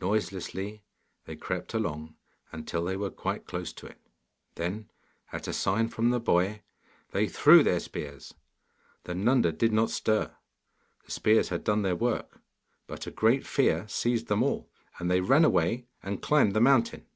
Noiselessly 0.00 0.82
they 1.24 1.36
crept 1.36 1.72
along 1.72 2.16
till 2.66 2.82
they 2.82 2.96
were 2.96 3.12
quite 3.12 3.46
close 3.46 3.72
to 3.74 3.86
it; 3.86 4.00
then, 4.56 4.90
at 5.32 5.46
a 5.46 5.52
sign 5.52 5.86
from 5.86 6.10
the 6.10 6.18
boy, 6.18 6.62
they 7.12 7.28
threw 7.28 7.62
their 7.62 7.78
spears. 7.78 8.34
The 9.04 9.14
Nunda 9.14 9.52
did 9.52 9.72
not 9.72 9.90
stir: 9.90 10.34
the 11.04 11.10
spears 11.12 11.50
had 11.50 11.62
done 11.62 11.82
their 11.82 11.94
work, 11.94 12.40
but 12.88 13.06
a 13.06 13.12
great 13.12 13.46
fear 13.46 13.86
seized 13.86 14.26
them 14.26 14.42
all, 14.42 14.68
and 14.98 15.08
they 15.08 15.20
ran 15.20 15.44
away 15.44 15.86
and 16.02 16.20
climbed 16.20 16.54
the 16.54 16.60
mountain. 16.60 17.06